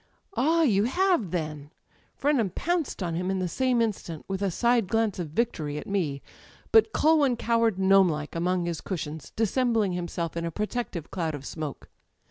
"Ah, 0.35 0.63
you 0.63 0.85
have, 0.85 1.29
then!" 1.29 1.69
Frenham 2.15 2.49
pounced 2.49 3.03
on 3.03 3.13
him 3.13 3.29
in 3.29 3.37
the 3.37 3.47
same 3.47 3.83
instant, 3.83 4.25
with 4.27 4.41
a 4.41 4.49
side 4.49 4.87
glance 4.87 5.19
of 5.19 5.29
victory 5.29 5.77
at 5.77 5.85
me; 5.85 6.23
but 6.71 6.91
Culwin 6.91 7.35
cowered 7.37 7.77
gnomelike 7.77 8.33
among 8.35 8.65
his 8.65 8.81
cushions, 8.81 9.29
dissembling 9.35 9.93
himself 9.93 10.35
in 10.35 10.43
a 10.43 10.49
protective 10.49 11.11
cloud 11.11 11.35
of 11.35 11.45
smoke. 11.45 11.87